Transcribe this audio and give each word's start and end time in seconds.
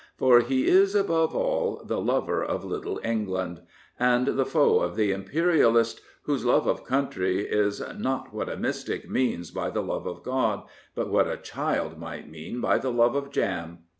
For 0.17 0.39
he 0.39 0.65
is, 0.65 0.95
above 0.95 1.35
all, 1.35 1.83
the 1.85 2.01
lover 2.01 2.43
of 2.43 2.65
Little 2.65 2.99
England, 3.03 3.61
and 3.99 4.29
the 4.29 4.47
foe 4.47 4.79
of 4.79 4.95
the 4.95 5.11
Imperialist, 5.11 6.01
whose 6.23 6.43
love 6.43 6.65
of 6.65 6.83
country 6.83 7.41
is" 7.45 7.83
not 8.07 8.33
what 8.33 8.49
a 8.49 8.57
mystic 8.57 9.07
means 9.07 9.51
by 9.51 9.69
the 9.69 9.83
love 9.83 10.07
of 10.07 10.23
God, 10.23 10.63
but 10.95 11.09
what 11.11 11.27
a 11.27 11.37
child 11.37 11.99
might 11.99 12.27
mean 12.27 12.59
by 12.59 12.79
the 12.79 12.91
love 12.91 13.13
of 13.13 13.29
jam." 13.29 13.83